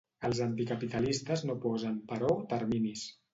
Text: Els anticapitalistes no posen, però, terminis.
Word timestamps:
Els 0.27 0.39
anticapitalistes 0.45 1.43
no 1.49 1.57
posen, 1.67 2.01
però, 2.13 2.31
terminis. 2.55 3.07